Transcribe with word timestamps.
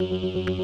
Thank 0.00 0.10
you. 0.10 0.54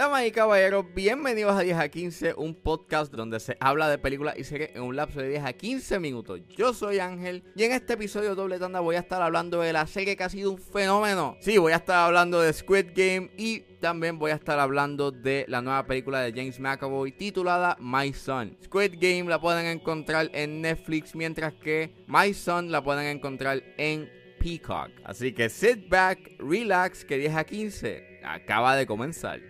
Damas 0.00 0.24
y 0.24 0.30
caballeros, 0.30 0.86
bienvenidos 0.94 1.54
a 1.54 1.60
10 1.60 1.76
a 1.76 1.90
15, 1.90 2.32
un 2.38 2.54
podcast 2.54 3.12
donde 3.12 3.38
se 3.38 3.58
habla 3.60 3.86
de 3.90 3.98
películas 3.98 4.34
y 4.38 4.44
series 4.44 4.74
en 4.74 4.80
un 4.80 4.96
lapso 4.96 5.20
de 5.20 5.28
10 5.28 5.44
a 5.44 5.52
15 5.52 6.00
minutos. 6.00 6.40
Yo 6.56 6.72
soy 6.72 7.00
Ángel 7.00 7.44
y 7.54 7.64
en 7.64 7.72
este 7.72 7.92
episodio 7.92 8.34
doble 8.34 8.58
tanda 8.58 8.80
voy 8.80 8.96
a 8.96 9.00
estar 9.00 9.20
hablando 9.20 9.60
de 9.60 9.74
la 9.74 9.86
serie 9.86 10.16
que 10.16 10.24
ha 10.24 10.30
sido 10.30 10.52
un 10.52 10.58
fenómeno. 10.58 11.36
Sí, 11.40 11.58
voy 11.58 11.72
a 11.72 11.76
estar 11.76 11.98
hablando 11.98 12.40
de 12.40 12.50
Squid 12.50 12.92
Game 12.94 13.30
y 13.36 13.60
también 13.82 14.18
voy 14.18 14.30
a 14.30 14.36
estar 14.36 14.58
hablando 14.58 15.10
de 15.10 15.44
la 15.48 15.60
nueva 15.60 15.84
película 15.84 16.20
de 16.22 16.32
James 16.32 16.58
McAvoy 16.58 17.12
titulada 17.12 17.76
My 17.78 18.14
Son. 18.14 18.56
Squid 18.64 18.94
Game 18.94 19.24
la 19.24 19.38
pueden 19.38 19.66
encontrar 19.66 20.30
en 20.32 20.62
Netflix, 20.62 21.14
mientras 21.14 21.52
que 21.52 21.92
My 22.06 22.32
Son 22.32 22.72
la 22.72 22.82
pueden 22.82 23.04
encontrar 23.04 23.62
en 23.76 24.08
Peacock. 24.38 24.92
Así 25.04 25.34
que 25.34 25.50
sit 25.50 25.90
back, 25.90 26.18
relax, 26.38 27.04
que 27.04 27.18
10 27.18 27.34
a 27.34 27.44
15 27.44 28.20
acaba 28.24 28.76
de 28.76 28.86
comenzar. 28.86 29.49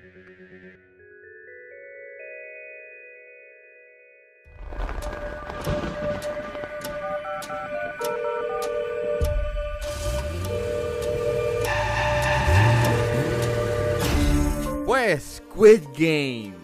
Squid 15.00 15.82
Game. 15.94 16.54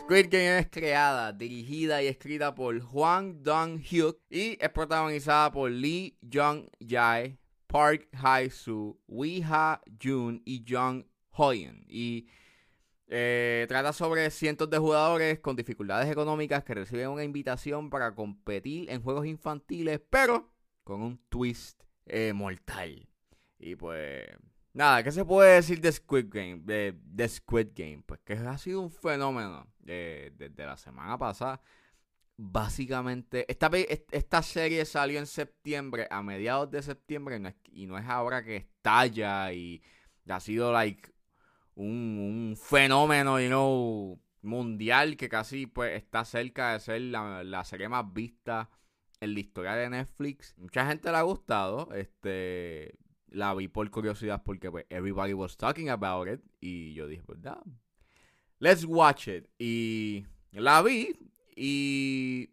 Squid 0.00 0.26
Game 0.28 0.58
es 0.58 0.68
creada, 0.68 1.32
dirigida 1.32 2.02
y 2.02 2.08
escrita 2.08 2.52
por 2.52 2.76
Hwang 2.76 3.40
Dong-hyuk 3.44 4.18
y 4.28 4.58
es 4.60 4.68
protagonizada 4.70 5.52
por 5.52 5.70
Lee 5.70 6.18
Jong-jae, 6.20 7.38
Park 7.68 8.08
Hae-soo, 8.12 8.98
Wee 9.06 9.44
Ha-jun 9.48 10.42
y 10.44 10.64
Jung 10.68 11.04
Hoyen. 11.30 11.84
Y 11.86 12.26
eh, 13.06 13.64
trata 13.68 13.92
sobre 13.92 14.28
cientos 14.30 14.68
de 14.68 14.78
jugadores 14.78 15.38
con 15.38 15.54
dificultades 15.54 16.10
económicas 16.10 16.64
que 16.64 16.74
reciben 16.74 17.10
una 17.10 17.22
invitación 17.22 17.90
para 17.90 18.12
competir 18.12 18.90
en 18.90 19.02
juegos 19.02 19.24
infantiles, 19.24 20.00
pero 20.10 20.52
con 20.82 21.00
un 21.00 21.18
twist 21.28 21.80
eh, 22.06 22.32
mortal. 22.34 23.08
Y 23.56 23.76
pues 23.76 24.26
Nada, 24.74 25.04
¿qué 25.04 25.12
se 25.12 25.24
puede 25.24 25.54
decir 25.54 25.80
de 25.80 25.92
Squid 25.92 26.26
Game? 26.28 26.60
De, 26.64 27.28
Squid 27.28 27.68
Game, 27.76 28.02
pues 28.04 28.18
que 28.24 28.32
ha 28.32 28.58
sido 28.58 28.80
un 28.80 28.90
fenómeno 28.90 29.68
eh, 29.86 30.32
desde 30.36 30.66
la 30.66 30.76
semana 30.76 31.16
pasada. 31.16 31.60
Básicamente, 32.36 33.46
esta, 33.48 33.70
esta 34.10 34.42
serie 34.42 34.84
salió 34.84 35.20
en 35.20 35.26
septiembre, 35.26 36.08
a 36.10 36.22
mediados 36.22 36.72
de 36.72 36.82
septiembre, 36.82 37.40
y 37.70 37.86
no 37.86 37.96
es, 37.96 38.04
ahora 38.06 38.42
que 38.44 38.56
estalla 38.56 39.52
y 39.52 39.80
ha 40.28 40.40
sido 40.40 40.72
like 40.72 41.14
un, 41.76 42.56
fenómeno, 42.60 43.40
you 43.40 43.46
know, 43.46 44.20
mundial 44.42 45.16
que 45.16 45.28
casi 45.28 45.66
pues 45.66 45.96
está 45.96 46.24
cerca 46.24 46.72
de 46.72 46.80
ser 46.80 47.00
la, 47.02 47.44
la 47.44 47.64
serie 47.64 47.88
más 47.88 48.12
vista 48.12 48.70
en 49.20 49.34
la 49.34 49.40
historia 49.40 49.74
de 49.76 49.90
Netflix. 49.90 50.54
Mucha 50.58 50.84
gente 50.86 51.12
le 51.12 51.16
ha 51.16 51.22
gustado. 51.22 51.92
Este, 51.94 52.98
la 53.34 53.54
vi 53.54 53.68
por 53.68 53.90
curiosidad 53.90 54.42
porque 54.42 54.70
pues, 54.70 54.86
everybody 54.90 55.34
was 55.34 55.56
talking 55.56 55.90
about 55.90 56.28
it. 56.28 56.40
Y 56.60 56.94
yo 56.94 57.06
dije, 57.06 57.22
pues, 57.24 57.38
let's 58.60 58.84
watch 58.84 59.28
it. 59.28 59.48
Y 59.58 60.24
la 60.52 60.82
vi 60.82 61.14
y 61.56 62.50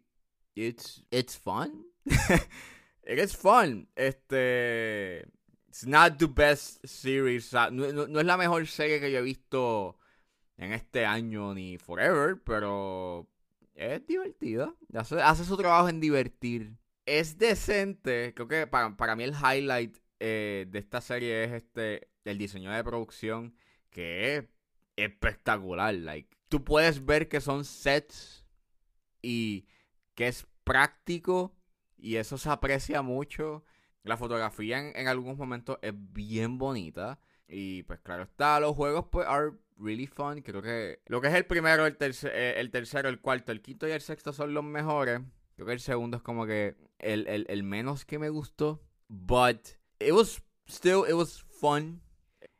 it's, 0.54 1.02
it's 1.10 1.36
fun. 1.36 1.84
it 2.04 3.18
is 3.18 3.34
fun. 3.34 3.86
Este, 3.96 5.24
it's 5.68 5.86
not 5.86 6.18
the 6.18 6.28
best 6.28 6.86
series. 6.86 7.52
No, 7.52 7.84
es 7.84 8.26
la 8.26 8.36
mejor 8.36 8.66
serie 8.66 9.00
que 9.00 9.10
yo 9.10 9.18
he 9.18 9.22
visto 9.22 9.98
en 10.58 10.72
este 10.72 11.06
año 11.06 11.54
ni 11.54 11.78
forever, 11.78 12.40
pero 12.44 13.28
es 13.74 14.06
divertida. 14.06 14.74
Hace, 14.94 15.20
hace 15.20 15.44
su 15.44 15.56
trabajo 15.56 15.88
en 15.88 16.00
divertir. 16.00 16.76
Es 17.06 17.38
decente. 17.38 18.32
Creo 18.34 18.48
que 18.48 18.66
para, 18.66 18.96
para 18.96 19.16
mí 19.16 19.24
el 19.24 19.34
highlight 19.34 19.96
eh, 20.24 20.66
de 20.68 20.78
esta 20.78 21.00
serie 21.00 21.42
es 21.42 21.50
este 21.50 22.08
el 22.24 22.38
diseño 22.38 22.70
de 22.70 22.84
producción 22.84 23.56
que 23.90 24.36
es 24.36 24.44
espectacular. 24.94 25.92
Like, 25.94 26.28
tú 26.48 26.62
puedes 26.62 27.04
ver 27.04 27.28
que 27.28 27.40
son 27.40 27.64
sets 27.64 28.46
y 29.20 29.66
que 30.14 30.28
es 30.28 30.46
práctico 30.62 31.56
y 31.98 32.16
eso 32.16 32.38
se 32.38 32.50
aprecia 32.50 33.02
mucho. 33.02 33.64
La 34.04 34.16
fotografía 34.16 34.90
en, 34.90 35.08
algunos 35.08 35.36
momentos 35.36 35.78
es 35.82 35.92
bien 35.96 36.56
bonita. 36.56 37.18
Y 37.48 37.82
pues 37.82 37.98
claro 37.98 38.22
está, 38.22 38.60
los 38.60 38.76
juegos 38.76 39.06
pues 39.10 39.26
are 39.26 39.50
really 39.76 40.06
fun. 40.06 40.40
Creo 40.42 40.62
que 40.62 41.00
lo 41.06 41.20
que 41.20 41.26
es 41.26 41.34
el 41.34 41.46
primero, 41.46 41.84
el, 41.84 41.96
eh, 42.00 42.54
el 42.58 42.70
tercero, 42.70 43.08
el 43.08 43.20
cuarto, 43.20 43.50
el 43.50 43.60
quinto 43.60 43.88
y 43.88 43.90
el 43.90 44.00
sexto 44.00 44.32
son 44.32 44.54
los 44.54 44.62
mejores. 44.62 45.20
Creo 45.56 45.66
que 45.66 45.72
el 45.72 45.80
segundo 45.80 46.18
es 46.18 46.22
como 46.22 46.46
que 46.46 46.76
el, 47.00 47.26
el, 47.26 47.44
el 47.48 47.64
menos 47.64 48.04
que 48.04 48.20
me 48.20 48.28
gustó. 48.28 48.80
But 49.08 49.81
it 50.06 50.12
was 50.12 50.42
still, 50.66 51.04
it 51.08 51.14
was 51.14 51.42
fun. 51.60 52.02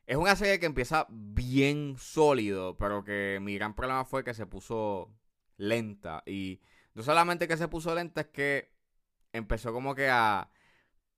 Es 0.05 0.17
una 0.17 0.35
serie 0.35 0.59
que 0.59 0.65
empieza 0.65 1.07
bien 1.09 1.95
sólido, 1.97 2.77
pero 2.77 3.03
que 3.03 3.39
mi 3.41 3.55
gran 3.55 3.75
problema 3.75 4.05
fue 4.05 4.23
que 4.23 4.33
se 4.33 4.45
puso 4.45 5.13
lenta. 5.57 6.23
Y 6.25 6.61
no 6.93 7.03
solamente 7.03 7.47
que 7.47 7.57
se 7.57 7.67
puso 7.67 7.95
lenta, 7.95 8.21
es 8.21 8.27
que 8.27 8.73
empezó 9.31 9.71
como 9.71 9.95
que 9.95 10.09
a 10.09 10.51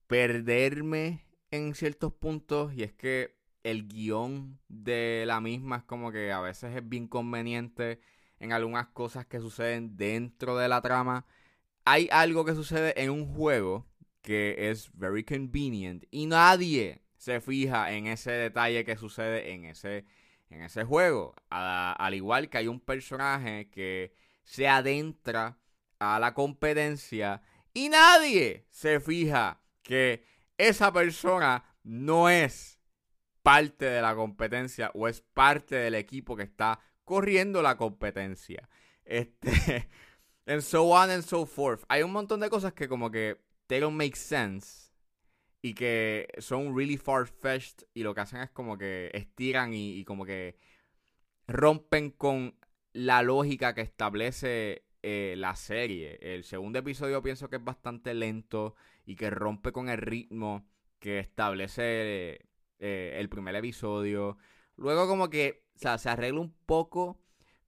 perderme 0.07 1.25
en 1.51 1.73
ciertos 1.73 2.13
puntos. 2.13 2.73
Y 2.73 2.83
es 2.83 2.93
que 2.93 3.35
el 3.63 3.87
guion 3.87 4.59
de 4.67 5.23
la 5.25 5.41
misma 5.41 5.77
es 5.77 5.83
como 5.83 6.11
que 6.11 6.31
a 6.31 6.39
veces 6.39 6.75
es 6.75 6.87
bien 6.87 7.07
conveniente 7.07 7.99
en 8.39 8.53
algunas 8.53 8.87
cosas 8.89 9.25
que 9.25 9.39
suceden 9.39 9.97
dentro 9.97 10.57
de 10.57 10.69
la 10.69 10.81
trama. 10.81 11.25
Hay 11.85 12.07
algo 12.11 12.45
que 12.45 12.53
sucede 12.53 13.01
en 13.01 13.09
un 13.09 13.33
juego 13.33 13.87
que 14.25 14.71
es 14.71 14.89
very 14.93 15.23
convenient 15.23 16.03
y 16.09 16.25
nadie 16.25 17.03
se 17.15 17.39
fija 17.41 17.91
en 17.91 18.07
ese 18.07 18.31
detalle 18.31 18.83
que 18.83 18.97
sucede 18.97 19.53
en 19.53 19.65
ese, 19.65 20.03
en 20.49 20.63
ese 20.63 20.83
juego. 20.83 21.35
al 21.49 22.13
igual 22.15 22.49
que 22.49 22.57
hay 22.57 22.67
un 22.67 22.79
personaje 22.79 23.69
que 23.69 24.15
se 24.43 24.67
adentra 24.67 25.59
a 25.99 26.19
la 26.19 26.33
competencia 26.33 27.43
y 27.71 27.89
nadie 27.89 28.65
se 28.71 28.99
fija 28.99 29.61
que 29.83 30.25
esa 30.57 30.91
persona 30.91 31.63
no 31.83 32.27
es 32.27 32.79
parte 33.43 33.85
de 33.85 34.01
la 34.01 34.15
competencia 34.15 34.89
o 34.95 35.07
es 35.07 35.21
parte 35.21 35.75
del 35.75 35.93
equipo 35.93 36.35
que 36.35 36.43
está 36.43 36.79
corriendo 37.03 37.61
la 37.61 37.77
competencia. 37.77 38.67
Este, 39.03 39.87
and 40.47 40.61
so 40.61 40.89
on 40.89 41.11
and 41.11 41.23
so 41.23 41.45
forth. 41.45 41.83
Hay 41.89 42.01
un 42.01 42.11
montón 42.11 42.39
de 42.39 42.49
cosas 42.49 42.73
que 42.73 42.87
como 42.87 43.11
que 43.11 43.44
they 43.67 43.79
don't 43.79 43.97
make 43.97 44.15
sense 44.15 44.85
y 45.61 45.73
que 45.73 46.27
son 46.37 46.75
really 46.75 46.95
far-fetched 46.95 47.87
y 47.95 48.03
lo 48.03 48.13
que 48.13 48.21
hacen 48.21 48.41
es 48.41 48.51
como 48.51 48.77
que 48.77 49.09
estiran 49.13 49.73
y, 49.73 50.03
como 50.05 50.23
que 50.23 50.57
rompen 51.47 52.11
con 52.11 52.55
la 52.93 53.23
lógica 53.23 53.73
que 53.73 53.81
establece 53.81 54.85
eh, 55.01 55.33
la 55.37 55.55
serie. 55.55 56.19
El 56.21 56.43
segundo 56.43 56.77
episodio 56.77 57.23
pienso 57.23 57.49
que 57.49 57.55
es 57.55 57.63
bastante 57.63 58.13
lento 58.13 58.75
y 59.07 59.15
que 59.15 59.31
rompe 59.31 59.71
con 59.71 59.89
el 59.89 59.97
ritmo 59.97 60.67
que 60.99 61.17
establece 61.17 62.45
eh, 62.77 63.15
el 63.17 63.27
primer 63.29 63.55
episodio. 63.55 64.37
Luego 64.75 65.07
como 65.07 65.31
que, 65.31 65.65
o 65.75 65.79
sea, 65.79 65.97
se 65.97 66.09
arregla 66.09 66.41
un 66.41 66.53
poco, 66.67 67.19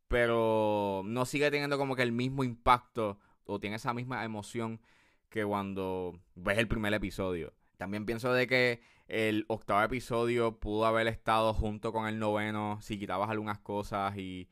pero 0.08 1.02
no 1.04 1.26
sigue 1.26 1.50
teniendo 1.50 1.80
como 1.80 1.96
que 1.96 2.04
el 2.04 2.12
mismo 2.12 2.44
impacto 2.44 3.20
o 3.46 3.60
tiene 3.60 3.78
esa 3.78 3.96
misma 3.96 4.24
emoción 4.24 4.82
que 5.30 5.46
cuando 5.46 6.20
ves 6.36 6.58
el 6.58 6.68
primer 6.68 6.94
episodio. 6.94 7.54
También 7.78 8.06
pienso 8.06 8.34
de 8.34 8.48
que 8.48 8.82
el 9.08 9.46
octavo 9.48 9.84
episodio 9.84 10.60
pudo 10.60 10.86
haber 10.86 11.08
estado 11.08 11.54
junto 11.54 11.94
con 11.94 12.08
el 12.08 12.20
noveno 12.20 12.80
si 12.82 13.00
quitabas 13.00 13.30
algunas 13.30 13.60
cosas 13.60 14.18
y 14.18 14.50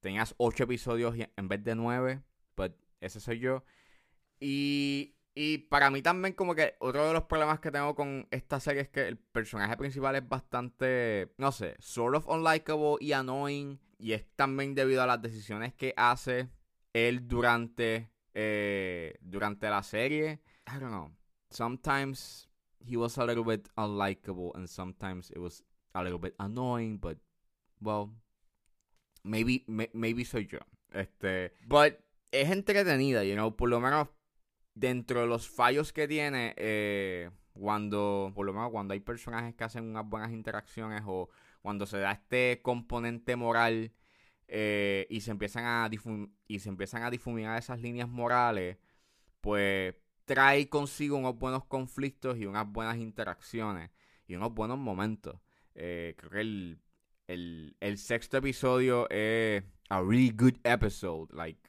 tenías 0.00 0.34
ocho 0.38 0.64
episodios 0.64 1.14
en 1.36 1.48
vez 1.48 1.62
de 1.64 1.74
nueve. 1.74 2.22
Pues 2.54 2.72
ese 3.00 3.20
soy 3.20 3.40
yo. 3.40 3.64
Y, 4.40 5.16
y 5.34 5.58
para 5.58 5.90
mí 5.90 6.02
también 6.02 6.34
como 6.34 6.54
que 6.54 6.76
otro 6.78 7.06
de 7.06 7.12
los 7.12 7.24
problemas 7.24 7.60
que 7.60 7.70
tengo 7.70 7.94
con 7.94 8.28
esta 8.30 8.60
serie 8.60 8.82
es 8.82 8.88
que 8.88 9.08
el 9.08 9.18
personaje 9.18 9.76
principal 9.76 10.16
es 10.16 10.28
bastante, 10.28 11.32
no 11.36 11.52
sé, 11.52 11.76
sort 11.80 12.16
of 12.16 12.28
unlikable 12.28 12.96
y 13.00 13.12
annoying. 13.12 13.80
Y 13.98 14.12
es 14.12 14.24
también 14.36 14.74
debido 14.74 15.02
a 15.02 15.06
las 15.06 15.20
decisiones 15.20 15.74
que 15.74 15.92
hace 15.96 16.48
él 16.92 17.26
durante 17.26 18.10
eh, 18.40 19.18
durante 19.20 19.68
la 19.68 19.82
serie. 19.82 20.40
I 20.68 20.78
don't 20.78 20.92
know. 20.92 21.10
Sometimes 21.50 22.48
he 22.78 22.96
was 22.96 23.18
a 23.18 23.24
little 23.24 23.42
bit 23.42 23.68
unlikable 23.76 24.52
and 24.54 24.68
sometimes 24.68 25.32
it 25.32 25.38
was 25.38 25.64
a 25.92 26.04
little 26.04 26.20
bit 26.20 26.36
annoying, 26.38 26.98
but 26.98 27.18
well, 27.82 28.10
maybe 29.24 29.64
maybe 29.66 30.24
soy 30.24 30.46
yo. 30.46 30.60
Este, 30.92 31.52
but 31.66 31.98
es 32.30 32.50
entretenida, 32.50 33.24
you 33.24 33.34
know, 33.34 33.56
por 33.56 33.68
lo 33.68 33.80
menos 33.80 34.06
dentro 34.74 35.22
de 35.22 35.26
los 35.26 35.48
fallos 35.48 35.92
que 35.92 36.06
tiene, 36.06 36.54
eh, 36.58 37.30
cuando, 37.54 38.30
por 38.36 38.46
lo 38.46 38.52
menos 38.52 38.70
cuando 38.70 38.94
hay 38.94 39.00
personajes 39.00 39.56
que 39.56 39.64
hacen 39.64 39.84
unas 39.84 40.08
buenas 40.08 40.30
interacciones 40.30 41.02
o 41.06 41.28
cuando 41.60 41.86
se 41.86 41.98
da 41.98 42.12
este 42.12 42.60
componente 42.62 43.34
moral 43.34 43.90
eh, 44.48 45.06
y 45.10 45.20
se 45.20 45.30
empiezan 45.30 45.64
a 45.66 45.90
y 46.48 46.58
se 46.58 46.68
empiezan 46.68 47.02
a 47.02 47.10
difuminar 47.10 47.58
esas 47.58 47.80
líneas 47.80 48.08
morales, 48.08 48.78
pues 49.40 49.94
trae 50.24 50.68
consigo 50.68 51.16
unos 51.16 51.38
buenos 51.38 51.64
conflictos 51.66 52.38
y 52.38 52.46
unas 52.46 52.66
buenas 52.70 52.96
interacciones 52.96 53.90
y 54.26 54.34
unos 54.34 54.54
buenos 54.54 54.78
momentos. 54.78 55.38
Eh, 55.74 56.14
creo 56.16 56.30
que 56.30 56.40
el, 56.40 56.78
el, 57.28 57.76
el, 57.80 57.98
sexto 57.98 58.38
episodio 58.38 59.08
es 59.10 59.62
a 59.90 60.00
really 60.00 60.30
good 60.30 60.56
episode, 60.64 61.28
like 61.34 61.60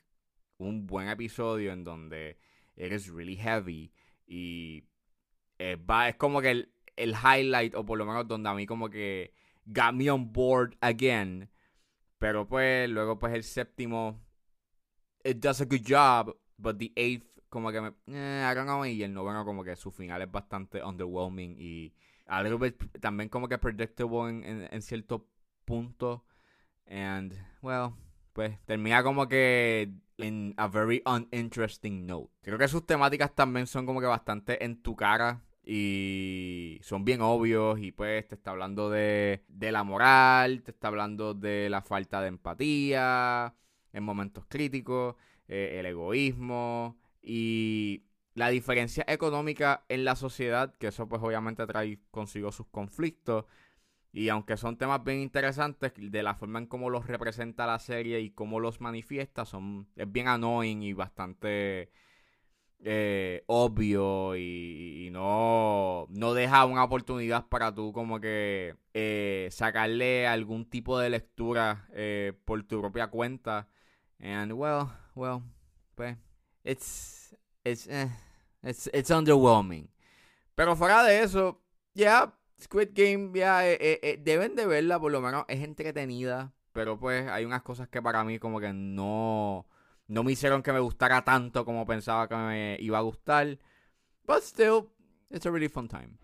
un 0.58 0.88
buen 0.88 1.10
episodio 1.10 1.72
en 1.72 1.84
donde 1.84 2.38
it 2.76 2.92
really 3.08 3.36
heavy 3.36 3.92
y 4.26 4.84
eh, 5.58 5.76
va, 5.76 6.10
es 6.10 6.16
como 6.16 6.42
que 6.42 6.52
el, 6.52 6.74
el 6.96 7.14
highlight 7.14 7.76
o 7.76 7.86
por 7.86 7.98
lo 7.98 8.06
menos 8.06 8.28
donde 8.28 8.50
a 8.50 8.54
mí 8.54 8.66
como 8.66 8.90
que 8.90 9.34
got 9.66 9.94
me 9.94 10.10
on 10.10 10.32
board 10.32 10.76
again 10.82 11.50
pero 12.20 12.48
pues 12.48 12.90
luego 12.90 13.18
pues 13.18 13.34
el 13.34 13.44
séptimo, 13.44 14.20
it 15.24 15.38
does 15.38 15.62
a 15.62 15.66
good 15.66 15.82
job, 15.88 16.38
but 16.58 16.78
the 16.78 16.92
eighth 16.96 17.26
como 17.50 17.72
que 17.72 17.82
me, 17.82 17.94
eh, 18.08 18.94
y 18.94 19.04
el 19.04 19.14
noveno 19.14 19.44
como 19.44 19.64
que 19.64 19.76
su 19.76 19.92
final 19.92 20.22
es 20.22 20.32
bastante 20.32 20.84
underwhelming 20.84 21.56
y 21.60 21.94
a 22.28 22.44
little 22.44 22.60
bit 22.60 23.00
también 23.00 23.30
como 23.30 23.48
que 23.48 23.58
predictable 23.58 24.30
en, 24.30 24.68
en, 24.72 24.82
cierto 24.82 25.28
punto. 25.66 26.24
And, 26.86 27.34
well, 27.62 27.94
pues 28.34 28.60
termina 28.66 29.02
como 29.04 29.28
que 29.28 29.92
en 30.18 30.54
a 30.58 30.68
very 30.68 31.02
uninteresting 31.06 32.06
note. 32.06 32.32
Creo 32.42 32.58
que 32.58 32.68
sus 32.68 32.86
temáticas 32.86 33.34
también 33.34 33.66
son 33.66 33.86
como 33.86 34.00
que 34.00 34.08
bastante 34.08 34.64
en 34.64 34.82
tu 34.82 34.96
cara 34.96 35.42
y 35.72 36.80
son 36.82 37.06
bien 37.06 37.22
obvios 37.22 37.80
y 37.80 37.92
pues 37.92 38.28
te 38.28 38.34
está 38.34 38.50
hablando 38.50 38.90
de, 38.90 39.44
la 39.60 39.84
moral, 39.84 40.64
te 40.64 40.72
está 40.72 40.88
hablando 40.88 41.36
de 41.36 41.70
la 41.70 41.84
falta 41.84 42.22
de 42.22 42.30
empatía 42.30 43.54
en 43.94 44.04
momentos 44.04 44.46
críticos, 44.48 45.16
eh, 45.48 45.76
el 45.80 45.86
egoísmo 45.86 46.98
y 47.22 48.04
la 48.34 48.50
diferencia 48.50 49.06
económica 49.08 49.86
en 49.90 50.06
la 50.06 50.16
sociedad, 50.16 50.74
que 50.76 50.88
eso 50.88 51.08
pues 51.08 51.22
obviamente 51.22 51.68
trae 51.68 52.00
consigo 52.10 52.52
sus 52.52 52.66
conflictos. 52.66 53.46
Y 54.12 54.30
aunque 54.30 54.58
son 54.58 54.76
temas 54.76 55.04
bien 55.04 55.20
interesantes, 55.20 55.94
de 55.96 56.24
la 56.24 56.34
forma 56.34 56.58
en 56.58 56.66
cómo 56.66 56.90
los 56.90 57.06
representa 57.06 57.68
la 57.68 57.78
serie 57.78 58.22
y 58.22 58.32
cómo 58.32 58.60
los 58.60 58.82
manifiesta, 58.82 59.46
son, 59.46 59.88
es 59.96 60.12
bien 60.12 60.30
annoying 60.30 60.82
y 60.82 60.94
bastante 60.94 61.92
eh, 62.84 63.44
obvio 63.48 64.36
y, 64.38 65.10
no, 65.12 66.08
no 66.10 66.34
deja 66.34 66.66
una 66.66 66.84
oportunidad 66.84 67.48
para 67.48 67.74
tú 67.74 67.92
como 67.92 68.20
que 68.22 68.76
eh, 68.94 69.50
sacarle 69.52 70.28
algún 70.28 70.70
tipo 70.70 70.98
de 71.00 71.10
lectura 71.10 71.88
eh, 71.94 72.34
por 72.46 72.64
tu 72.64 72.80
propia 72.80 73.08
cuenta. 73.08 73.68
And 74.20 74.54
well, 74.54 74.88
well, 75.16 75.42
pues, 75.96 76.18
it's, 76.64 77.36
it's, 77.64 77.88
it's, 78.64 78.90
it's 78.94 79.12
underwhelming. 79.12 79.90
Pero 80.56 80.76
fuera 80.76 81.04
de 81.04 81.22
eso, 81.22 81.62
ya, 81.94 82.34
Squid 82.62 82.90
Game, 82.94 83.32
ya, 83.34 83.62
deben 84.20 84.56
de 84.56 84.66
verla, 84.66 85.00
por 85.00 85.12
lo 85.12 85.22
menos 85.22 85.46
es 85.48 85.64
entretenida. 85.64 86.54
Pero 86.74 87.00
pues 87.00 87.28
hay 87.30 87.46
unas 87.46 87.62
cosas 87.62 87.88
que 87.88 88.02
para 88.02 88.24
mí 88.24 88.40
como 88.40 88.60
que 88.60 88.72
no 88.74 89.66
no 90.10 90.24
me 90.24 90.32
hicieron 90.32 90.64
que 90.64 90.74
me 90.74 90.80
gustara 90.80 91.24
tanto 91.24 91.64
como 91.64 91.86
pensaba 91.86 92.28
que 92.28 92.36
me 92.36 92.78
iba 92.80 92.98
a 92.98 93.02
gustar. 93.02 93.60
But 94.26 94.42
still, 94.42 94.90
it's 95.30 95.46
a 95.46 95.52
really 95.52 95.70
fun 95.70 95.88
time. 95.88 96.18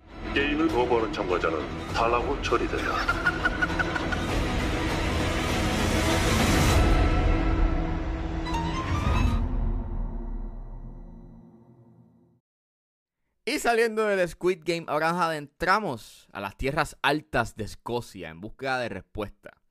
Y 13.48 13.60
saliendo 13.60 14.08
del 14.08 14.28
Squid 14.28 14.62
Game, 14.66 14.86
ahora 14.88 15.12
nos 15.12 15.22
adentramos 15.22 16.28
a 16.34 16.40
las 16.42 16.58
tierras 16.58 16.98
altas 17.04 17.56
de 17.56 17.66
Escocia 17.66 18.30
en 18.30 18.42
búsqueda 18.42 18.80
de 18.80 18.90
respuesta. 18.90 19.62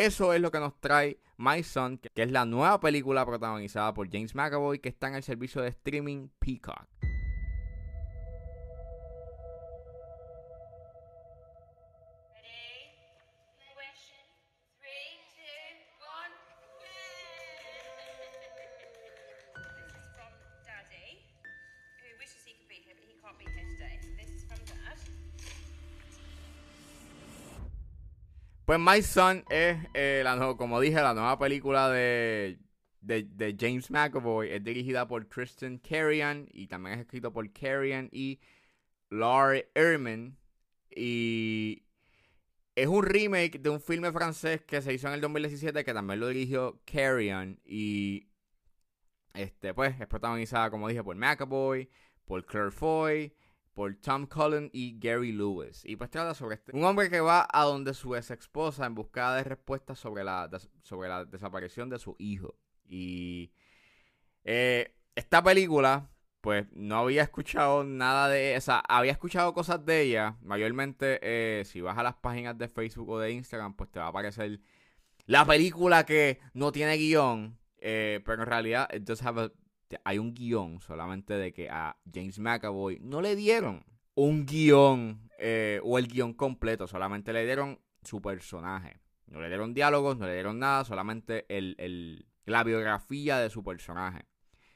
Eso 0.00 0.32
es 0.32 0.40
lo 0.40 0.50
que 0.50 0.60
nos 0.60 0.80
trae 0.80 1.18
My 1.36 1.62
Son, 1.62 1.98
que 1.98 2.22
es 2.22 2.32
la 2.32 2.46
nueva 2.46 2.80
película 2.80 3.26
protagonizada 3.26 3.92
por 3.92 4.10
James 4.10 4.34
McAvoy 4.34 4.78
que 4.78 4.88
está 4.88 5.08
en 5.08 5.16
el 5.16 5.22
servicio 5.22 5.60
de 5.60 5.68
streaming 5.68 6.28
Peacock. 6.38 6.86
Pues 28.70 28.78
My 28.78 29.02
Son 29.02 29.44
es, 29.50 29.78
eh, 29.94 30.20
la, 30.22 30.54
como 30.56 30.80
dije, 30.80 31.02
la 31.02 31.12
nueva 31.12 31.36
película 31.40 31.90
de, 31.90 32.56
de, 33.00 33.56
James 33.58 33.90
McAvoy. 33.90 34.48
Es 34.48 34.62
dirigida 34.62 35.08
por 35.08 35.24
Tristan 35.24 35.78
Carrion 35.78 36.48
y 36.52 36.68
también 36.68 36.94
es 36.94 37.00
escrito 37.00 37.32
por 37.32 37.52
Carrion 37.52 38.08
y 38.12 38.38
Laurie 39.08 39.68
Ehrman. 39.74 40.36
Y 40.88 41.82
es 42.76 42.86
un 42.86 43.02
remake 43.02 43.58
de 43.58 43.70
un 43.70 43.80
filme 43.80 44.12
francés 44.12 44.62
que 44.62 44.80
se 44.80 44.94
hizo 44.94 45.08
en 45.08 45.14
el 45.14 45.20
2017 45.20 45.84
que 45.84 45.92
también 45.92 46.20
lo 46.20 46.28
dirigió 46.28 46.80
Carrion. 46.84 47.58
Y 47.64 48.28
este, 49.34 49.74
pues, 49.74 50.00
es 50.00 50.06
protagonizada, 50.06 50.70
como 50.70 50.86
dije, 50.86 51.02
por 51.02 51.16
McAvoy, 51.16 51.90
por 52.24 52.46
Claire 52.46 52.70
Foy 52.70 53.34
por 53.74 53.94
Tom 53.96 54.26
Cullen 54.26 54.70
y 54.72 54.98
Gary 54.98 55.32
Lewis. 55.32 55.82
Y 55.84 55.96
pues 55.96 56.10
trata 56.10 56.34
sobre 56.34 56.56
este, 56.56 56.76
un 56.76 56.84
hombre 56.84 57.10
que 57.10 57.20
va 57.20 57.46
a 57.50 57.64
donde 57.64 57.94
su 57.94 58.16
ex 58.16 58.30
esposa 58.30 58.86
en 58.86 58.94
busca 58.94 59.34
de 59.34 59.44
respuestas 59.44 59.98
sobre 59.98 60.24
la, 60.24 60.50
sobre 60.82 61.08
la 61.08 61.24
desaparición 61.24 61.88
de 61.88 61.98
su 61.98 62.16
hijo. 62.18 62.56
Y 62.88 63.52
eh, 64.44 64.94
esta 65.14 65.42
película, 65.42 66.10
pues 66.40 66.66
no 66.72 66.98
había 66.98 67.22
escuchado 67.22 67.84
nada 67.84 68.28
de 68.28 68.54
esa. 68.56 68.80
Había 68.80 69.12
escuchado 69.12 69.54
cosas 69.54 69.84
de 69.84 70.02
ella. 70.02 70.36
Mayormente, 70.42 71.20
eh, 71.22 71.64
si 71.64 71.80
vas 71.80 71.96
a 71.98 72.02
las 72.02 72.14
páginas 72.16 72.58
de 72.58 72.68
Facebook 72.68 73.08
o 73.10 73.18
de 73.18 73.32
Instagram, 73.32 73.74
pues 73.76 73.90
te 73.90 74.00
va 74.00 74.06
a 74.06 74.08
aparecer 74.08 74.60
la 75.26 75.44
película 75.44 76.04
que 76.04 76.40
no 76.54 76.72
tiene 76.72 76.96
guion. 76.96 77.58
Eh, 77.78 78.20
pero 78.26 78.42
en 78.42 78.48
realidad, 78.48 78.88
it 78.92 79.04
does 79.04 79.22
have 79.22 79.40
a 79.40 79.52
hay 80.04 80.18
un 80.18 80.34
guion 80.34 80.80
solamente 80.80 81.34
de 81.34 81.52
que 81.52 81.68
a 81.70 81.96
James 82.12 82.38
McAvoy 82.38 82.98
no 83.00 83.20
le 83.20 83.36
dieron 83.36 83.84
un 84.14 84.44
guion 84.44 85.30
eh, 85.38 85.80
o 85.82 85.98
el 85.98 86.06
guion 86.06 86.34
completo, 86.34 86.86
solamente 86.86 87.32
le 87.32 87.44
dieron 87.44 87.80
su 88.02 88.20
personaje. 88.20 89.00
No 89.26 89.40
le 89.40 89.48
dieron 89.48 89.72
diálogos, 89.72 90.18
no 90.18 90.26
le 90.26 90.34
dieron 90.34 90.58
nada, 90.58 90.84
solamente 90.84 91.46
el, 91.48 92.26
la 92.44 92.64
biografía 92.64 93.38
de 93.38 93.48
su 93.48 93.62
personaje. 93.62 94.26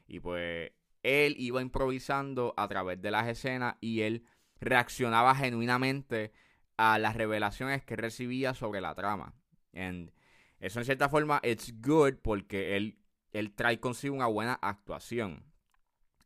Y 0.07 0.21
pues 0.21 0.73
él 1.03 1.35
iba 1.39 1.61
improvisando 1.61 2.55
a 2.57 2.69
través 2.69 3.03
de 3.03 3.11
las 3.11 3.27
escenas 3.29 3.77
y 3.81 4.03
él 4.03 4.25
reaccionaba 4.61 5.35
genuinamente 5.35 6.33
a 6.77 6.99
las 6.99 7.17
revelaciones 7.17 7.85
que 7.85 7.97
recibía 7.97 8.55
sobre 8.55 8.81
la 8.81 8.95
trama. 8.95 9.35
Y 9.73 9.81
eso 10.61 10.79
en 10.79 10.85
cierta 10.85 11.09
forma 11.09 11.41
it's 11.43 11.75
good 11.83 12.15
porque 12.23 12.77
él 12.77 12.99
él 13.35 13.53
trae 13.53 13.81
consigo 13.81 14.15
una 14.15 14.29
buena 14.29 14.55
actuación. 14.55 15.45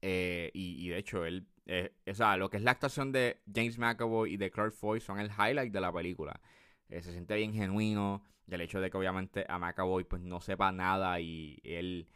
Eh, 0.02 0.50
y, 0.54 0.88
de 0.88 0.98
hecho, 0.98 1.24
él, 1.24 1.48
eh, 1.66 1.92
o 2.06 2.14
sea, 2.14 2.36
lo 2.36 2.50
que 2.50 2.58
es 2.58 2.62
la 2.62 2.70
actuación 2.70 3.10
de 3.10 3.40
James 3.52 3.78
McAvoy 3.78 4.34
y 4.34 4.36
de 4.36 4.50
Clark 4.50 4.74
Foy 4.74 5.00
son 5.00 5.18
el 5.18 5.30
highlight 5.30 5.72
de 5.72 5.80
la 5.80 5.92
película. 5.92 6.40
Eh, 6.88 7.02
se 7.02 7.10
siente 7.10 7.34
bien 7.34 7.52
genuino. 7.52 8.22
el 8.46 8.60
hecho 8.60 8.80
de 8.80 8.90
que 8.90 8.96
obviamente 8.96 9.44
a 9.48 9.58
McAvoy 9.58 10.04
pues 10.04 10.22
no 10.22 10.40
sepa 10.40 10.70
nada 10.70 11.20
y 11.20 11.58
él 11.64 12.08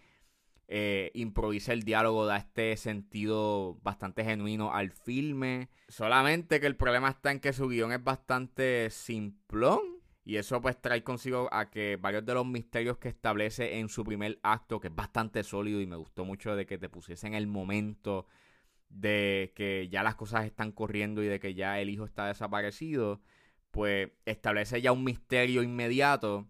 improvisa 1.12 1.74
el 1.74 1.82
diálogo, 1.82 2.24
da 2.24 2.38
este 2.38 2.74
sentido 2.78 3.78
bastante 3.82 4.24
genuino 4.24 4.72
al 4.72 4.90
filme. 4.90 5.68
Solamente 5.88 6.60
que 6.60 6.66
el 6.66 6.76
problema 6.76 7.10
está 7.10 7.30
en 7.30 7.40
que 7.40 7.52
su 7.52 7.68
guion 7.68 7.92
es 7.92 8.02
bastante 8.02 8.88
simplón 8.88 9.91
y 10.24 10.36
eso 10.36 10.60
pues 10.60 10.80
trae 10.80 11.02
consigo 11.02 11.48
a 11.52 11.70
que 11.70 11.96
varios 11.96 12.24
de 12.24 12.34
los 12.34 12.46
misterios 12.46 12.98
que 12.98 13.08
establece 13.08 13.78
en 13.78 13.88
su 13.88 14.04
primer 14.04 14.38
acto, 14.42 14.80
que 14.80 14.88
es 14.88 14.94
bastante 14.94 15.42
sólido 15.42 15.80
y 15.80 15.86
me 15.86 15.96
gustó 15.96 16.24
mucho 16.24 16.54
de 16.54 16.66
que 16.66 16.78
te 16.78 16.88
pusiese 16.88 17.26
en 17.26 17.34
el 17.34 17.46
momento 17.48 18.26
de 18.88 19.52
que 19.56 19.88
ya 19.90 20.02
las 20.02 20.14
cosas 20.16 20.44
están 20.44 20.72
corriendo 20.72 21.22
y 21.22 21.26
de 21.26 21.40
que 21.40 21.54
ya 21.54 21.80
el 21.80 21.90
hijo 21.90 22.04
está 22.04 22.26
desaparecido, 22.26 23.20
pues 23.70 24.10
establece 24.26 24.80
ya 24.82 24.92
un 24.92 25.04
misterio 25.04 25.62
inmediato 25.62 26.48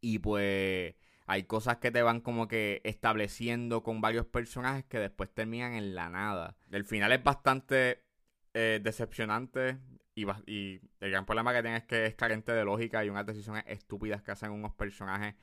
y 0.00 0.18
pues 0.18 0.94
Hay 1.26 1.44
cosas 1.44 1.78
que 1.78 1.90
te 1.90 2.02
van 2.02 2.20
como 2.20 2.48
que 2.48 2.80
estableciendo 2.84 3.82
con 3.82 4.00
varios 4.00 4.26
personajes 4.26 4.84
que 4.84 4.98
después 4.98 5.32
terminan 5.32 5.74
en 5.74 5.94
la 5.94 6.10
nada. 6.10 6.56
El 6.70 6.84
final 6.84 7.12
es 7.12 7.22
bastante 7.22 8.04
eh, 8.54 8.80
decepcionante 8.82 9.78
y, 10.14 10.80
el 11.00 11.10
gran 11.10 11.26
problema 11.26 11.52
que 11.52 11.62
tiene 11.62 11.78
es 11.78 11.84
que 11.84 12.06
es 12.06 12.14
carente 12.14 12.52
de 12.52 12.64
lógica 12.64 13.04
y 13.04 13.08
unas 13.08 13.26
decisiones 13.26 13.64
estúpidas 13.66 14.22
que 14.22 14.32
hacen 14.32 14.50
unos 14.50 14.74
personajes 14.74 15.34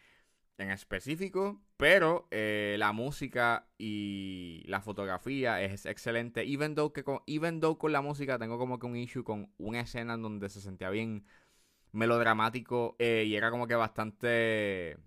en 0.58 0.72
específico. 0.72 1.62
Pero 1.78 2.28
eh, 2.32 2.76
la 2.78 2.92
música 2.92 3.68
y 3.78 4.64
la 4.68 4.82
fotografía 4.82 5.62
es 5.62 5.86
excelente. 5.86 6.44
Even 6.44 6.76
though, 6.76 6.94
que 6.94 7.04
con, 7.04 7.22
even 7.26 7.60
though 7.62 7.78
con 7.78 7.92
la 7.92 8.02
música 8.02 8.38
tengo 8.38 8.58
como 8.58 8.80
que 8.80 8.86
un 8.86 8.96
issue 8.96 9.24
con 9.24 9.52
una 9.58 9.82
escena 9.82 10.16
en 10.16 10.22
donde 10.22 10.50
se 10.50 10.62
sentía 10.62 10.90
bien 10.90 11.26
melodramático 11.92 12.96
eh, 13.00 13.24
y 13.26 13.36
era 13.36 13.50
como 13.50 13.68
que 13.68 13.76
bastante 13.76 14.98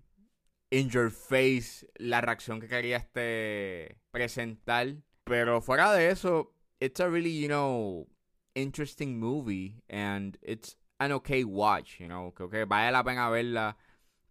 in 0.71 0.89
your 0.89 1.11
face 1.11 1.87
la 1.97 2.21
reacción 2.21 2.61
que 2.61 2.69
quería 2.69 2.97
este 2.97 3.99
presentar. 4.11 4.97
Pero 5.25 5.61
fuera 5.61 5.93
de 5.93 6.11
eso, 6.11 6.55
it's 6.81 7.01
a 7.01 7.09
really, 7.09 7.41
you 7.41 7.47
know, 7.47 8.09
interesting 8.55 9.19
movie 9.19 9.83
and 9.89 10.39
it's 10.43 10.77
an 10.99 11.13
okay 11.13 11.45
watch, 11.45 12.01
you 12.01 12.07
know. 12.07 12.33
Creo 12.33 12.49
que 12.49 12.65
vale 12.65 12.93
la 12.93 13.05
pena 13.05 13.29
verla 13.31 13.77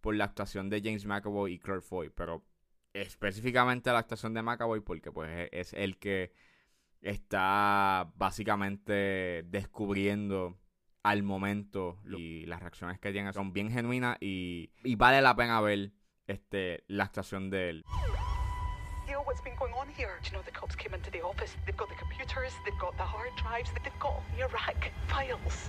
por 0.00 0.14
la 0.14 0.24
actuación 0.24 0.68
de 0.68 0.80
James 0.82 1.06
McAvoy 1.06 1.54
y 1.54 1.58
Claire 1.58 1.82
Foy, 1.82 2.10
pero 2.10 2.44
específicamente 2.92 3.90
la 3.90 3.98
actuación 3.98 4.34
de 4.34 4.42
McAvoy 4.42 4.80
porque 4.80 5.10
pues 5.12 5.48
es 5.52 5.72
el 5.72 5.98
que 5.98 6.32
está 7.00 8.12
básicamente 8.16 9.44
descubriendo 9.48 10.58
al 11.02 11.22
momento 11.22 11.98
y 12.16 12.46
las 12.46 12.60
reacciones 12.60 13.00
que 13.00 13.12
tiene 13.12 13.32
son 13.32 13.52
bien 13.52 13.70
genuinas 13.70 14.16
y, 14.20 14.70
y 14.84 14.94
vale 14.94 15.20
la 15.20 15.34
pena 15.34 15.60
ver 15.60 15.92
este 16.26 16.84
la 16.86 17.04
actuación 17.04 17.50
de 17.50 17.70
él. 17.70 17.84
What's 19.20 19.40
been 19.40 19.54
going 19.58 19.72
on 19.74 19.88
here? 19.88 20.18
Do 20.22 20.30
you 20.30 20.36
know 20.38 20.42
the 20.42 20.50
cops 20.50 20.74
came 20.74 20.94
into 20.94 21.10
the 21.10 21.20
office? 21.20 21.56
They've 21.66 21.76
got 21.76 21.88
the 21.88 21.94
computers, 21.94 22.52
they've 22.64 22.78
got 22.78 22.96
the 22.96 23.02
hard 23.02 23.30
drives, 23.36 23.70
they've 23.72 23.98
got 24.00 24.22
the 24.34 24.42
Iraq 24.44 24.90
files. 25.08 25.68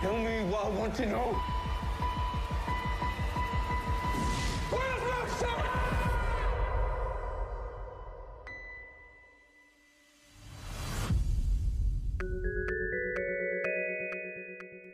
Tell 0.00 0.16
me 0.16 0.42
what 0.50 0.66
I 0.66 0.68
want 0.68 0.94
to 0.96 1.06
know. 1.06 1.61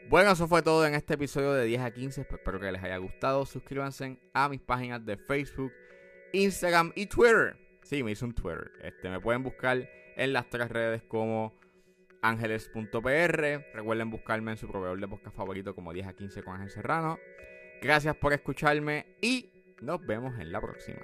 Bueno, 0.09 0.33
eso 0.33 0.49
fue 0.49 0.63
todo 0.63 0.87
en 0.87 0.95
este 0.95 1.15
episodio 1.15 1.53
de 1.53 1.67
10 1.67 1.83
a 1.83 1.91
15. 1.91 2.25
Pues 2.25 2.41
espero 2.41 2.59
que 2.59 2.73
les 2.73 2.83
haya 2.83 2.97
gustado. 2.97 3.45
Suscríbanse 3.45 4.19
a 4.33 4.49
mis 4.49 4.61
páginas 4.61 5.05
de 5.05 5.19
Facebook, 5.19 5.71
Instagram 6.33 6.93
y 6.95 7.07
Twitter. 7.07 7.59
Sí, 7.83 8.03
me 8.03 8.13
hice 8.13 8.25
un 8.25 8.33
Twitter. 8.33 8.73
Este, 8.83 9.11
me 9.11 9.21
pueden 9.21 9.43
buscar 9.43 9.87
en 10.17 10.33
las 10.33 10.49
tres 10.49 10.71
redes 10.71 11.03
como 11.03 11.53
ángeles.pr. 12.23 13.75
Recuerden 13.75 14.11
buscarme 14.11 14.53
en 14.53 14.57
su 14.57 14.67
proveedor 14.67 14.99
de 14.99 15.09
podcast 15.09 15.37
favorito 15.37 15.75
como 15.75 15.93
10 15.93 16.07
a 16.07 16.15
15 16.15 16.43
con 16.43 16.55
Ángel 16.55 16.71
Serrano. 16.71 17.19
Gracias 17.83 18.17
por 18.17 18.33
escucharme 18.33 19.19
y 19.21 19.51
nos 19.83 20.05
vemos 20.07 20.39
en 20.39 20.53
la 20.53 20.61
próxima. 20.63 21.01